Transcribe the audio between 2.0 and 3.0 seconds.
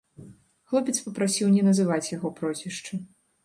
яго прозвішча.